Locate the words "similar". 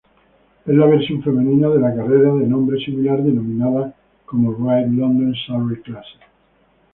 2.83-3.21